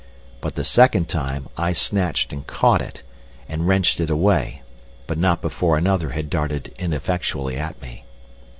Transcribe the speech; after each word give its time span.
But 0.39 0.55
the 0.55 0.63
second 0.63 1.09
time 1.09 1.47
I 1.55 1.73
snatched 1.73 2.33
and 2.33 2.47
caught 2.47 2.81
it, 2.81 3.03
and 3.47 3.67
wrenched 3.67 3.99
it 3.99 4.09
away, 4.09 4.63
but 5.05 5.19
not 5.19 5.43
before 5.43 5.77
another 5.77 6.09
had 6.09 6.27
darted 6.27 6.73
ineffectually 6.79 7.55
at 7.55 7.79
me. 7.83 8.05